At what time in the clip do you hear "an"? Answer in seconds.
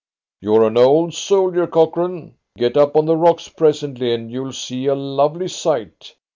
0.63-0.77